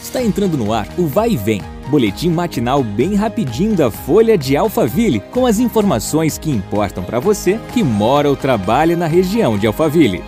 Está 0.00 0.22
entrando 0.22 0.56
no 0.56 0.72
ar 0.72 0.88
o 0.98 1.06
Vai 1.06 1.32
e 1.32 1.36
Vem, 1.36 1.60
boletim 1.90 2.30
matinal 2.30 2.82
bem 2.82 3.14
rapidinho 3.14 3.76
da 3.76 3.90
Folha 3.90 4.36
de 4.36 4.56
Alphaville, 4.56 5.20
com 5.20 5.44
as 5.44 5.58
informações 5.58 6.38
que 6.38 6.50
importam 6.50 7.04
para 7.04 7.20
você 7.20 7.60
que 7.74 7.82
mora 7.82 8.28
ou 8.28 8.34
trabalha 8.34 8.96
na 8.96 9.06
região 9.06 9.58
de 9.58 9.66
Alphaville. 9.66 10.24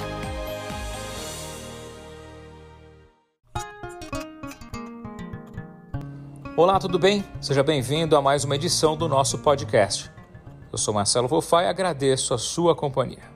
Olá, 6.54 6.78
tudo 6.78 6.98
bem? 6.98 7.24
Seja 7.40 7.62
bem-vindo 7.62 8.14
a 8.14 8.20
mais 8.20 8.44
uma 8.44 8.54
edição 8.54 8.94
do 8.94 9.08
nosso 9.08 9.38
podcast. 9.38 10.10
Eu 10.70 10.76
sou 10.76 10.92
Marcelo 10.92 11.26
Vofá 11.26 11.62
e 11.62 11.66
agradeço 11.66 12.34
a 12.34 12.38
sua 12.38 12.76
companhia. 12.76 13.32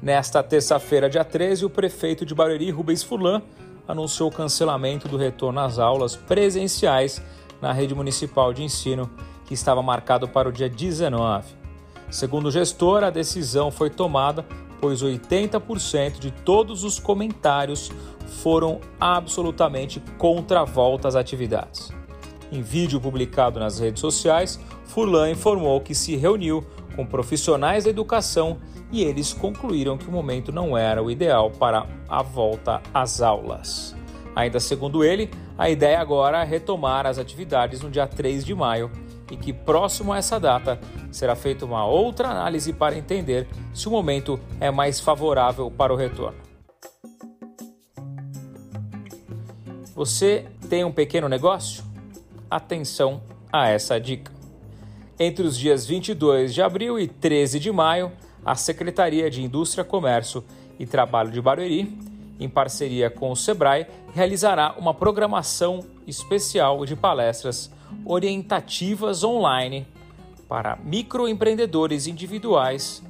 Nesta 0.00 0.42
terça-feira, 0.44 1.10
dia 1.10 1.24
13, 1.24 1.64
o 1.66 1.70
prefeito 1.70 2.24
de 2.24 2.34
Barueri, 2.34 2.70
Rubens 2.70 3.02
Fulan, 3.02 3.42
anunciou 3.90 4.28
o 4.28 4.32
cancelamento 4.32 5.08
do 5.08 5.16
retorno 5.16 5.60
às 5.60 5.78
aulas 5.78 6.16
presenciais 6.16 7.22
na 7.60 7.72
rede 7.72 7.94
municipal 7.94 8.52
de 8.52 8.62
ensino, 8.62 9.10
que 9.44 9.54
estava 9.54 9.82
marcado 9.82 10.26
para 10.28 10.48
o 10.48 10.52
dia 10.52 10.68
19. 10.68 11.60
Segundo 12.10 12.46
o 12.46 12.50
gestor, 12.50 13.04
a 13.04 13.10
decisão 13.10 13.70
foi 13.70 13.90
tomada 13.90 14.44
pois 14.80 15.02
80% 15.02 16.18
de 16.18 16.30
todos 16.30 16.82
os 16.82 16.98
comentários 16.98 17.92
foram 18.42 18.80
absolutamente 18.98 20.02
contra 20.16 20.62
a 20.62 20.64
volta 20.64 21.06
às 21.06 21.14
atividades. 21.14 21.92
Em 22.50 22.62
vídeo 22.62 23.00
publicado 23.00 23.60
nas 23.60 23.78
redes 23.78 24.00
sociais, 24.00 24.58
Furlan 24.86 25.30
informou 25.30 25.80
que 25.80 25.94
se 25.94 26.16
reuniu 26.16 26.64
com 27.00 27.06
profissionais 27.06 27.84
da 27.84 27.90
educação 27.90 28.58
e 28.92 29.02
eles 29.02 29.32
concluíram 29.32 29.96
que 29.96 30.06
o 30.06 30.12
momento 30.12 30.52
não 30.52 30.76
era 30.76 31.02
o 31.02 31.10
ideal 31.10 31.50
para 31.50 31.86
a 32.06 32.22
volta 32.22 32.82
às 32.92 33.22
aulas. 33.22 33.96
Ainda 34.36 34.60
segundo 34.60 35.02
ele, 35.02 35.30
a 35.56 35.70
ideia 35.70 35.98
agora 35.98 36.42
é 36.42 36.44
retomar 36.44 37.06
as 37.06 37.18
atividades 37.18 37.80
no 37.80 37.90
dia 37.90 38.06
3 38.06 38.44
de 38.44 38.54
maio 38.54 38.90
e 39.30 39.36
que 39.36 39.50
próximo 39.50 40.12
a 40.12 40.18
essa 40.18 40.38
data 40.38 40.78
será 41.10 41.34
feita 41.34 41.64
uma 41.64 41.86
outra 41.86 42.28
análise 42.28 42.70
para 42.70 42.98
entender 42.98 43.48
se 43.72 43.88
o 43.88 43.90
momento 43.90 44.38
é 44.60 44.70
mais 44.70 45.00
favorável 45.00 45.70
para 45.70 45.94
o 45.94 45.96
retorno. 45.96 46.38
Você 49.94 50.46
tem 50.68 50.84
um 50.84 50.92
pequeno 50.92 51.30
negócio? 51.30 51.82
Atenção 52.50 53.22
a 53.50 53.68
essa 53.68 53.98
dica. 53.98 54.39
Entre 55.22 55.46
os 55.46 55.58
dias 55.58 55.84
22 55.84 56.54
de 56.54 56.62
abril 56.62 56.98
e 56.98 57.06
13 57.06 57.60
de 57.60 57.70
maio, 57.70 58.10
a 58.42 58.54
Secretaria 58.54 59.30
de 59.30 59.42
Indústria, 59.42 59.84
Comércio 59.84 60.42
e 60.78 60.86
Trabalho 60.86 61.30
de 61.30 61.42
Barueri, 61.42 61.94
em 62.40 62.48
parceria 62.48 63.10
com 63.10 63.30
o 63.30 63.36
Sebrae, 63.36 63.86
realizará 64.14 64.74
uma 64.78 64.94
programação 64.94 65.84
especial 66.06 66.86
de 66.86 66.96
palestras 66.96 67.70
orientativas 68.06 69.22
online 69.22 69.86
para 70.48 70.76
microempreendedores 70.82 72.06
individuais, 72.06 73.02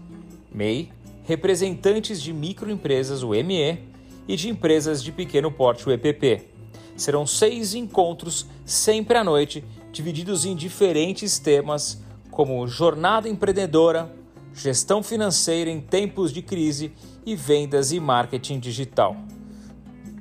MEI, 0.53 0.91
representantes 1.23 2.21
de 2.21 2.33
microempresas, 2.33 3.23
o 3.23 3.29
ME, 3.29 3.79
e 4.27 4.35
de 4.35 4.49
empresas 4.49 5.01
de 5.01 5.13
pequeno 5.13 5.53
porte, 5.53 5.89
o 5.89 5.93
EPP. 5.93 6.49
Serão 6.97 7.25
seis 7.25 7.73
encontros, 7.73 8.47
sempre 8.67 9.17
à 9.17 9.23
noite, 9.23 9.65
divididos 9.93 10.45
em 10.45 10.55
diferentes 10.55 11.39
temas, 11.39 12.03
como 12.31 12.67
jornada 12.67 13.29
empreendedora, 13.29 14.15
gestão 14.53 15.03
financeira 15.03 15.71
em 15.71 15.81
tempos 15.81 16.33
de 16.33 16.43
crise 16.43 16.93
e 17.25 17.35
vendas 17.35 17.93
e 17.93 18.01
marketing 18.01 18.59
digital. 18.59 19.17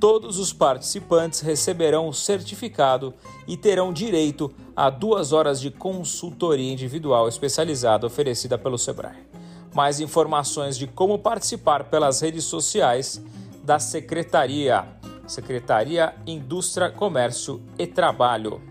Todos 0.00 0.38
os 0.38 0.52
participantes 0.52 1.40
receberão 1.40 2.08
o 2.08 2.14
certificado 2.14 3.12
e 3.46 3.56
terão 3.56 3.92
direito 3.92 4.50
a 4.74 4.88
duas 4.88 5.32
horas 5.32 5.60
de 5.60 5.70
consultoria 5.70 6.72
individual 6.72 7.28
especializada 7.28 8.06
oferecida 8.06 8.56
pelo 8.56 8.78
Sebrae. 8.78 9.28
Mais 9.74 10.00
informações 10.00 10.78
de 10.78 10.86
como 10.86 11.18
participar 11.18 11.84
pelas 11.84 12.22
redes 12.22 12.44
sociais 12.44 13.22
da 13.62 13.78
Secretaria, 13.78 14.88
Secretaria 15.26 16.14
Indústria, 16.26 16.90
Comércio 16.90 17.62
e 17.78 17.86
Trabalho. 17.86 18.69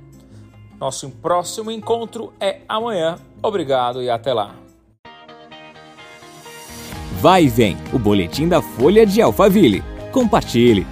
Nosso 0.79 1.09
próximo 1.09 1.69
encontro 1.69 2.31
é 2.39 2.61
amanhã. 2.67 3.17
Obrigado 3.43 4.01
e 4.01 4.09
até 4.09 4.33
lá. 4.33 4.55
Vai 7.19 7.43
e 7.43 7.49
vem, 7.49 7.77
o 7.91 7.99
boletim 7.99 8.47
da 8.47 8.61
Folha 8.61 9.05
de 9.05 9.21
Alphaville. 9.21 9.83
Compartilhe. 10.13 10.87